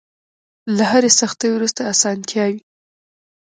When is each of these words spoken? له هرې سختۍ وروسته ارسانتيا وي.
له 0.75 0.83
هرې 0.91 1.09
سختۍ 1.19 1.49
وروسته 1.53 1.79
ارسانتيا 1.91 2.43
وي. 2.51 2.59